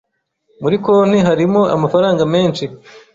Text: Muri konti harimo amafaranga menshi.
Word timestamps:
Muri 0.61 0.75
konti 0.83 1.17
harimo 1.27 1.61
amafaranga 1.75 2.23
menshi. 2.33 2.63